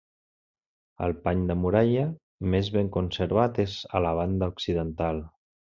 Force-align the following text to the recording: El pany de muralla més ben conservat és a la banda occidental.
El 1.07 1.13
pany 1.27 1.43
de 1.51 1.57
muralla 1.65 2.07
més 2.55 2.73
ben 2.79 2.91
conservat 2.97 3.63
és 3.67 3.79
a 4.01 4.05
la 4.09 4.17
banda 4.23 4.51
occidental. 4.57 5.25